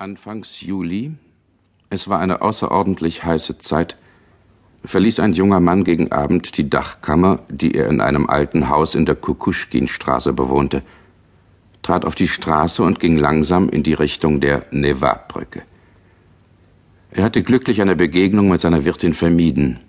Anfangs 0.00 0.62
Juli, 0.62 1.12
es 1.90 2.08
war 2.08 2.20
eine 2.20 2.40
außerordentlich 2.40 3.22
heiße 3.22 3.58
Zeit, 3.58 3.98
verließ 4.82 5.20
ein 5.20 5.34
junger 5.34 5.60
Mann 5.60 5.84
gegen 5.84 6.10
Abend 6.10 6.56
die 6.56 6.70
Dachkammer, 6.70 7.40
die 7.50 7.74
er 7.74 7.90
in 7.90 8.00
einem 8.00 8.26
alten 8.26 8.70
Haus 8.70 8.94
in 8.94 9.04
der 9.04 9.14
Kukuschkinstraße 9.14 10.32
bewohnte, 10.32 10.80
trat 11.82 12.06
auf 12.06 12.14
die 12.14 12.28
Straße 12.28 12.82
und 12.82 12.98
ging 12.98 13.18
langsam 13.18 13.68
in 13.68 13.82
die 13.82 13.92
Richtung 13.92 14.40
der 14.40 14.64
Neva-Brücke. 14.70 15.64
Er 17.10 17.22
hatte 17.22 17.42
glücklich 17.42 17.82
eine 17.82 17.94
Begegnung 17.94 18.48
mit 18.48 18.62
seiner 18.62 18.86
Wirtin 18.86 19.12
vermieden. 19.12 19.80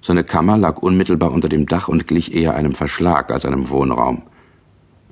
Seine 0.00 0.24
Kammer 0.24 0.56
lag 0.56 0.78
unmittelbar 0.78 1.32
unter 1.32 1.50
dem 1.50 1.66
Dach 1.66 1.88
und 1.88 2.08
glich 2.08 2.34
eher 2.34 2.54
einem 2.54 2.74
Verschlag 2.74 3.30
als 3.30 3.44
einem 3.44 3.68
Wohnraum. 3.68 4.22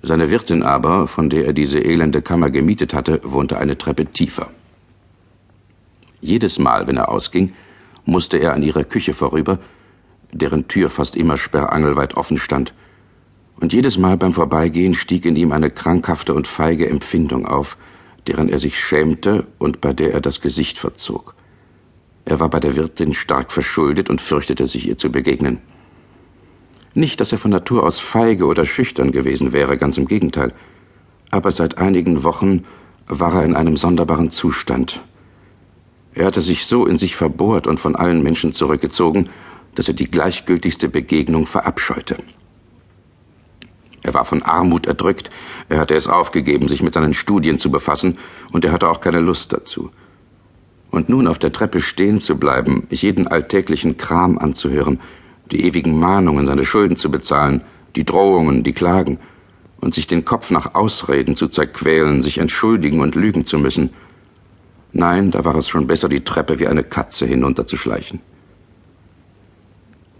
Seine 0.02 0.30
Wirtin 0.30 0.62
aber, 0.62 1.06
von 1.06 1.28
der 1.28 1.46
er 1.46 1.52
diese 1.52 1.78
elende 1.78 2.22
Kammer 2.22 2.50
gemietet 2.50 2.94
hatte, 2.94 3.20
wohnte 3.22 3.58
eine 3.58 3.76
Treppe 3.76 4.06
tiefer. 4.06 4.50
Jedes 6.20 6.58
Mal, 6.58 6.86
wenn 6.86 6.96
er 6.96 7.10
ausging, 7.10 7.52
musste 8.04 8.38
er 8.38 8.54
an 8.54 8.62
ihrer 8.62 8.84
Küche 8.84 9.12
vorüber, 9.12 9.58
deren 10.32 10.68
Tür 10.68 10.90
fast 10.90 11.16
immer 11.16 11.36
sperrangelweit 11.36 12.16
offen 12.16 12.38
stand, 12.38 12.72
und 13.60 13.74
jedes 13.74 13.98
Mal 13.98 14.16
beim 14.16 14.32
Vorbeigehen 14.32 14.94
stieg 14.94 15.26
in 15.26 15.36
ihm 15.36 15.52
eine 15.52 15.70
krankhafte 15.70 16.32
und 16.32 16.46
feige 16.46 16.88
Empfindung 16.88 17.46
auf, 17.46 17.76
deren 18.26 18.48
er 18.48 18.58
sich 18.58 18.80
schämte 18.80 19.46
und 19.58 19.82
bei 19.82 19.92
der 19.92 20.14
er 20.14 20.22
das 20.22 20.40
Gesicht 20.40 20.78
verzog. 20.78 21.34
Er 22.24 22.40
war 22.40 22.48
bei 22.48 22.60
der 22.60 22.74
Wirtin 22.74 23.12
stark 23.12 23.52
verschuldet 23.52 24.08
und 24.08 24.22
fürchtete 24.22 24.66
sich 24.66 24.88
ihr 24.88 24.96
zu 24.96 25.12
begegnen. 25.12 25.58
Nicht, 26.94 27.20
dass 27.20 27.32
er 27.32 27.38
von 27.38 27.50
Natur 27.50 27.84
aus 27.84 28.00
feige 28.00 28.46
oder 28.46 28.66
schüchtern 28.66 29.12
gewesen 29.12 29.52
wäre, 29.52 29.78
ganz 29.78 29.96
im 29.96 30.06
Gegenteil. 30.06 30.52
Aber 31.30 31.52
seit 31.52 31.78
einigen 31.78 32.24
Wochen 32.24 32.64
war 33.06 33.34
er 33.36 33.44
in 33.44 33.54
einem 33.54 33.76
sonderbaren 33.76 34.30
Zustand. 34.30 35.02
Er 36.14 36.26
hatte 36.26 36.42
sich 36.42 36.66
so 36.66 36.86
in 36.86 36.98
sich 36.98 37.14
verbohrt 37.14 37.66
und 37.66 37.78
von 37.78 37.94
allen 37.94 38.22
Menschen 38.22 38.52
zurückgezogen, 38.52 39.28
dass 39.76 39.86
er 39.86 39.94
die 39.94 40.10
gleichgültigste 40.10 40.88
Begegnung 40.88 41.46
verabscheute. 41.46 42.16
Er 44.02 44.14
war 44.14 44.24
von 44.24 44.42
Armut 44.42 44.86
erdrückt, 44.86 45.30
er 45.68 45.78
hatte 45.78 45.94
es 45.94 46.08
aufgegeben, 46.08 46.68
sich 46.68 46.82
mit 46.82 46.94
seinen 46.94 47.14
Studien 47.14 47.58
zu 47.58 47.70
befassen, 47.70 48.18
und 48.50 48.64
er 48.64 48.72
hatte 48.72 48.88
auch 48.88 49.00
keine 49.00 49.20
Lust 49.20 49.52
dazu. 49.52 49.90
Und 50.90 51.08
nun 51.08 51.28
auf 51.28 51.38
der 51.38 51.52
Treppe 51.52 51.80
stehen 51.80 52.20
zu 52.20 52.36
bleiben, 52.36 52.88
jeden 52.90 53.28
alltäglichen 53.28 53.96
Kram 53.96 54.38
anzuhören, 54.38 54.98
die 55.50 55.64
ewigen 55.64 55.98
Mahnungen, 55.98 56.46
seine 56.46 56.64
Schulden 56.64 56.96
zu 56.96 57.10
bezahlen, 57.10 57.62
die 57.96 58.04
Drohungen, 58.04 58.62
die 58.62 58.72
Klagen, 58.72 59.18
und 59.80 59.94
sich 59.94 60.06
den 60.06 60.24
Kopf 60.24 60.50
nach 60.50 60.74
Ausreden 60.74 61.36
zu 61.36 61.48
zerquälen, 61.48 62.20
sich 62.20 62.38
entschuldigen 62.38 63.00
und 63.00 63.14
lügen 63.14 63.44
zu 63.44 63.58
müssen. 63.58 63.90
Nein, 64.92 65.30
da 65.30 65.44
war 65.44 65.56
es 65.56 65.68
schon 65.68 65.86
besser, 65.86 66.08
die 66.08 66.22
Treppe 66.22 66.58
wie 66.58 66.66
eine 66.66 66.84
Katze 66.84 67.26
hinunterzuschleichen. 67.26 68.20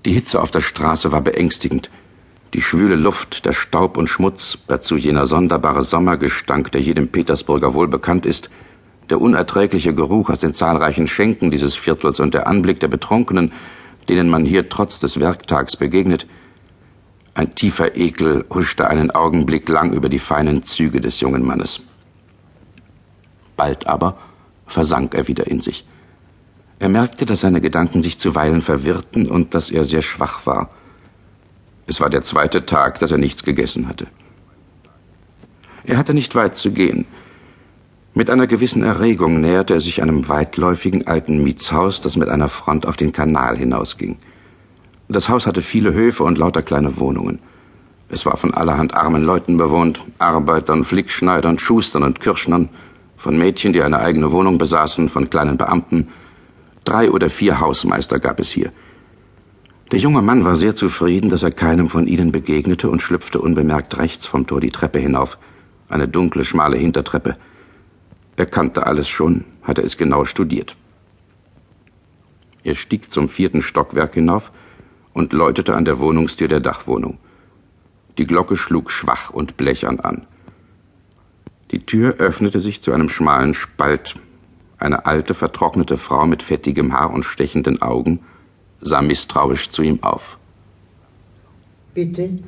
Die 0.06 0.12
Hitze 0.12 0.40
auf 0.40 0.50
der 0.50 0.62
Straße 0.62 1.12
war 1.12 1.20
beängstigend. 1.20 1.90
Die 2.54 2.62
schwüle 2.62 2.96
Luft, 2.96 3.44
der 3.44 3.52
Staub 3.52 3.96
und 3.96 4.08
Schmutz, 4.08 4.58
dazu 4.66 4.96
jener 4.96 5.26
sonderbare 5.26 5.82
Sommergestank, 5.82 6.72
der 6.72 6.80
jedem 6.80 7.08
Petersburger 7.08 7.74
wohl 7.74 7.86
bekannt 7.86 8.24
ist, 8.24 8.48
der 9.10 9.20
unerträgliche 9.20 9.94
Geruch 9.94 10.30
aus 10.30 10.40
den 10.40 10.54
zahlreichen 10.54 11.06
Schenken 11.06 11.50
dieses 11.50 11.76
Viertels 11.76 12.18
und 12.18 12.32
der 12.32 12.46
Anblick 12.46 12.80
der 12.80 12.88
Betrunkenen, 12.88 13.52
denen 14.08 14.28
man 14.28 14.44
hier 14.44 14.68
trotz 14.68 14.98
des 14.98 15.20
Werktags 15.20 15.76
begegnet. 15.76 16.26
Ein 17.34 17.54
tiefer 17.54 17.96
Ekel 17.96 18.44
huschte 18.50 18.88
einen 18.88 19.10
Augenblick 19.10 19.68
lang 19.68 19.92
über 19.92 20.08
die 20.08 20.18
feinen 20.18 20.62
Züge 20.62 21.00
des 21.00 21.20
jungen 21.20 21.44
Mannes. 21.44 21.82
Bald 23.56 23.86
aber 23.86 24.18
versank 24.66 25.14
er 25.14 25.28
wieder 25.28 25.46
in 25.46 25.60
sich. 25.60 25.84
Er 26.78 26.88
merkte, 26.88 27.26
dass 27.26 27.40
seine 27.40 27.60
Gedanken 27.60 28.02
sich 28.02 28.18
zuweilen 28.18 28.62
verwirrten 28.62 29.30
und 29.30 29.54
dass 29.54 29.70
er 29.70 29.84
sehr 29.84 30.02
schwach 30.02 30.46
war. 30.46 30.70
Es 31.86 32.00
war 32.00 32.08
der 32.08 32.22
zweite 32.22 32.64
Tag, 32.64 33.00
dass 33.00 33.10
er 33.10 33.18
nichts 33.18 33.42
gegessen 33.42 33.86
hatte. 33.86 34.06
Er 35.84 35.98
hatte 35.98 36.14
nicht 36.14 36.34
weit 36.34 36.56
zu 36.56 36.70
gehen. 36.72 37.04
Mit 38.12 38.28
einer 38.28 38.48
gewissen 38.48 38.82
Erregung 38.82 39.40
näherte 39.40 39.74
er 39.74 39.80
sich 39.80 40.02
einem 40.02 40.28
weitläufigen 40.28 41.06
alten 41.06 41.44
Mietshaus, 41.44 42.00
das 42.00 42.16
mit 42.16 42.28
einer 42.28 42.48
Front 42.48 42.86
auf 42.86 42.96
den 42.96 43.12
Kanal 43.12 43.56
hinausging. 43.56 44.18
Das 45.08 45.28
Haus 45.28 45.46
hatte 45.46 45.62
viele 45.62 45.94
Höfe 45.94 46.24
und 46.24 46.36
lauter 46.36 46.62
kleine 46.62 46.98
Wohnungen. 46.98 47.38
Es 48.08 48.26
war 48.26 48.36
von 48.36 48.52
allerhand 48.52 48.94
armen 48.94 49.22
Leuten 49.22 49.56
bewohnt, 49.56 50.04
Arbeitern, 50.18 50.82
Flickschneidern, 50.82 51.60
Schustern 51.60 52.02
und 52.02 52.20
Kirschnern, 52.20 52.68
von 53.16 53.38
Mädchen, 53.38 53.72
die 53.72 53.82
eine 53.82 54.00
eigene 54.00 54.32
Wohnung 54.32 54.58
besaßen, 54.58 55.08
von 55.08 55.30
kleinen 55.30 55.56
Beamten. 55.56 56.08
Drei 56.84 57.10
oder 57.10 57.30
vier 57.30 57.60
Hausmeister 57.60 58.18
gab 58.18 58.40
es 58.40 58.50
hier. 58.50 58.72
Der 59.92 60.00
junge 60.00 60.22
Mann 60.22 60.44
war 60.44 60.56
sehr 60.56 60.74
zufrieden, 60.74 61.30
dass 61.30 61.44
er 61.44 61.52
keinem 61.52 61.88
von 61.88 62.08
ihnen 62.08 62.32
begegnete 62.32 62.88
und 62.88 63.02
schlüpfte 63.02 63.40
unbemerkt 63.40 63.98
rechts 63.98 64.26
vom 64.26 64.46
Tor 64.46 64.60
die 64.60 64.70
Treppe 64.70 64.98
hinauf, 64.98 65.38
eine 65.88 66.08
dunkle, 66.08 66.44
schmale 66.44 66.76
Hintertreppe. 66.76 67.36
Er 68.40 68.46
kannte 68.46 68.86
alles 68.86 69.06
schon, 69.06 69.44
hatte 69.60 69.82
es 69.82 69.98
genau 69.98 70.24
studiert. 70.24 70.74
Er 72.64 72.74
stieg 72.74 73.12
zum 73.12 73.28
vierten 73.28 73.60
Stockwerk 73.60 74.14
hinauf 74.14 74.50
und 75.12 75.34
läutete 75.34 75.74
an 75.74 75.84
der 75.84 76.00
Wohnungstür 76.00 76.48
der 76.48 76.60
Dachwohnung. 76.60 77.18
Die 78.16 78.26
Glocke 78.26 78.56
schlug 78.56 78.90
schwach 78.90 79.28
und 79.28 79.58
blechern 79.58 80.00
an. 80.00 80.26
Die 81.70 81.84
Tür 81.84 82.14
öffnete 82.16 82.60
sich 82.60 82.80
zu 82.80 82.94
einem 82.94 83.10
schmalen 83.10 83.52
Spalt. 83.52 84.14
Eine 84.78 85.04
alte, 85.04 85.34
vertrocknete 85.34 85.98
Frau 85.98 86.24
mit 86.24 86.42
fettigem 86.42 86.94
Haar 86.94 87.12
und 87.12 87.24
stechenden 87.24 87.82
Augen 87.82 88.20
sah 88.80 89.02
misstrauisch 89.02 89.68
zu 89.68 89.82
ihm 89.82 90.02
auf. 90.02 90.38
Bitte, 91.92 92.38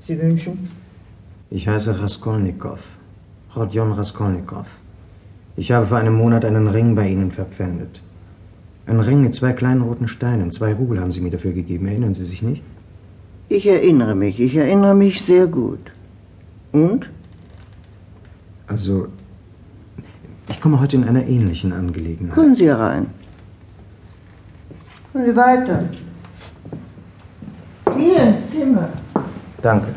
Sie 0.00 0.20
wünschen? 0.20 0.72
Ich 1.50 1.68
heiße 1.68 2.00
Raskolnikow. 2.00 2.80
Rodion 3.54 3.92
Raskolnikow. 3.92 4.66
Ich 5.56 5.70
habe 5.70 5.86
vor 5.86 5.98
einem 5.98 6.14
Monat 6.14 6.44
einen 6.44 6.68
Ring 6.68 6.94
bei 6.94 7.08
Ihnen 7.08 7.30
verpfändet. 7.30 8.00
Ein 8.86 9.00
Ring 9.00 9.22
mit 9.22 9.34
zwei 9.34 9.52
kleinen 9.52 9.82
roten 9.82 10.08
Steinen. 10.08 10.50
Zwei 10.50 10.74
Rubel 10.74 11.00
haben 11.00 11.12
Sie 11.12 11.20
mir 11.20 11.30
dafür 11.30 11.52
gegeben. 11.52 11.86
Erinnern 11.86 12.14
Sie 12.14 12.24
sich 12.24 12.42
nicht? 12.42 12.62
Ich 13.48 13.66
erinnere 13.66 14.14
mich. 14.14 14.40
Ich 14.40 14.54
erinnere 14.56 14.94
mich 14.94 15.22
sehr 15.22 15.46
gut. 15.46 15.92
Und? 16.72 17.08
Also, 18.66 19.08
ich 20.48 20.60
komme 20.60 20.80
heute 20.80 20.96
in 20.96 21.04
einer 21.04 21.24
ähnlichen 21.24 21.72
Angelegenheit. 21.72 22.34
Kommen 22.34 22.56
Sie 22.56 22.66
herein. 22.66 23.06
Kommen 25.12 25.26
Sie 25.26 25.36
weiter. 25.36 25.88
Hier 27.96 28.22
ins 28.22 28.50
Zimmer. 28.50 28.88
Danke. 29.62 29.94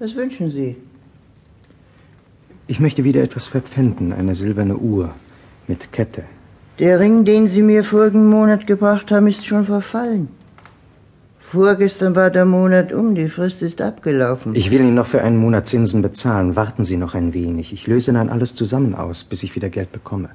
Was 0.00 0.14
wünschen 0.14 0.50
Sie? 0.50 0.76
Ich 2.68 2.78
möchte 2.78 3.02
wieder 3.02 3.22
etwas 3.22 3.46
verpfänden, 3.46 4.12
eine 4.12 4.34
silberne 4.34 4.76
Uhr 4.76 5.10
mit 5.66 5.92
Kette. 5.92 6.24
Der 6.78 7.00
Ring, 7.00 7.24
den 7.24 7.48
Sie 7.48 7.62
mir 7.62 7.82
vorigen 7.82 8.28
Monat 8.28 8.66
gebracht 8.68 9.10
haben, 9.10 9.26
ist 9.26 9.44
schon 9.44 9.64
verfallen. 9.64 10.28
Vorgestern 11.40 12.14
war 12.14 12.30
der 12.30 12.44
Monat 12.44 12.92
um, 12.92 13.14
die 13.14 13.28
Frist 13.28 13.62
ist 13.62 13.80
abgelaufen. 13.80 14.54
Ich 14.54 14.70
will 14.70 14.80
Ihnen 14.80 14.94
noch 14.94 15.06
für 15.06 15.22
einen 15.22 15.38
Monat 15.38 15.66
Zinsen 15.66 16.02
bezahlen. 16.02 16.54
Warten 16.54 16.84
Sie 16.84 16.96
noch 16.96 17.14
ein 17.14 17.32
wenig. 17.32 17.72
Ich 17.72 17.86
löse 17.86 18.12
dann 18.12 18.28
alles 18.28 18.54
zusammen 18.54 18.94
aus, 18.94 19.24
bis 19.24 19.42
ich 19.42 19.56
wieder 19.56 19.70
Geld 19.70 19.90
bekomme. 19.90 20.28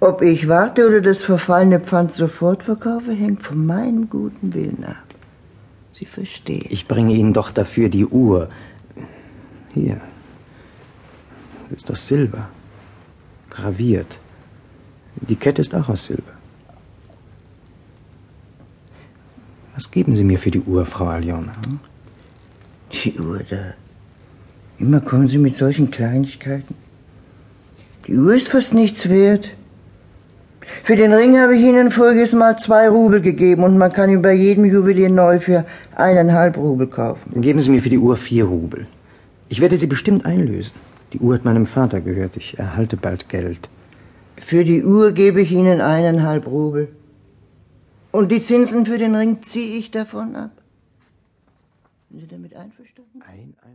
Ob 0.00 0.22
ich 0.22 0.48
warte 0.48 0.88
oder 0.88 1.00
das 1.00 1.22
verfallene 1.22 1.78
Pfand 1.78 2.12
sofort 2.12 2.62
verkaufe, 2.62 3.12
hängt 3.12 3.44
von 3.44 3.64
meinem 3.64 4.10
guten 4.10 4.52
Willen 4.54 4.84
ab. 4.84 4.96
Sie 5.98 6.06
verstehen. 6.06 6.66
Ich 6.70 6.88
bringe 6.88 7.14
Ihnen 7.14 7.32
doch 7.32 7.50
dafür 7.50 7.88
die 7.88 8.06
Uhr. 8.06 8.48
Hier. 9.76 10.00
Das 11.68 11.82
ist 11.82 11.90
aus 11.90 12.06
Silber. 12.06 12.48
Graviert. 13.50 14.18
Die 15.28 15.36
Kette 15.36 15.60
ist 15.60 15.74
auch 15.74 15.90
aus 15.90 16.06
Silber. 16.06 16.32
Was 19.74 19.90
geben 19.90 20.16
Sie 20.16 20.24
mir 20.24 20.38
für 20.38 20.50
die 20.50 20.62
Uhr, 20.62 20.86
Frau 20.86 21.08
Aljona? 21.08 21.52
Hm? 21.66 21.80
Die 22.92 23.18
Uhr 23.20 23.40
da. 23.50 23.74
Immer 24.78 25.00
kommen 25.00 25.28
Sie 25.28 25.36
mit 25.36 25.56
solchen 25.56 25.90
Kleinigkeiten. 25.90 26.74
Die 28.06 28.16
Uhr 28.16 28.34
ist 28.34 28.48
fast 28.48 28.72
nichts 28.72 29.10
wert. 29.10 29.50
Für 30.84 30.96
den 30.96 31.12
Ring 31.12 31.38
habe 31.38 31.54
ich 31.54 31.62
Ihnen 31.62 31.90
voriges 31.90 32.32
Mal 32.32 32.58
zwei 32.58 32.88
Rubel 32.88 33.20
gegeben 33.20 33.62
und 33.62 33.76
man 33.76 33.92
kann 33.92 34.08
ihn 34.08 34.22
bei 34.22 34.32
jedem 34.32 34.64
Juwelier 34.64 35.10
neu 35.10 35.38
für 35.38 35.66
eineinhalb 35.94 36.56
Rubel 36.56 36.86
kaufen. 36.86 37.42
Geben 37.42 37.60
Sie 37.60 37.70
mir 37.70 37.82
für 37.82 37.90
die 37.90 37.98
Uhr 37.98 38.16
vier 38.16 38.46
Rubel. 38.46 38.86
Ich 39.48 39.60
werde 39.60 39.76
sie 39.76 39.86
bestimmt 39.86 40.24
einlösen. 40.26 40.74
Die 41.12 41.18
Uhr 41.20 41.34
hat 41.34 41.44
meinem 41.44 41.66
Vater 41.66 42.00
gehört. 42.00 42.36
Ich 42.36 42.58
erhalte 42.58 42.96
bald 42.96 43.28
Geld. 43.28 43.68
Für 44.36 44.64
die 44.64 44.84
Uhr 44.84 45.12
gebe 45.12 45.40
ich 45.40 45.52
Ihnen 45.52 45.80
eineinhalb 45.80 46.46
Rubel. 46.46 46.88
Und 48.12 48.30
die 48.32 48.42
Zinsen 48.42 48.86
für 48.86 48.98
den 48.98 49.14
Ring 49.14 49.42
ziehe 49.42 49.76
ich 49.78 49.90
davon 49.90 50.36
ab. 50.36 50.50
damit 52.10 52.54
einverstanden? 52.54 53.22
Ein, 53.22 53.54
einer. 53.62 53.74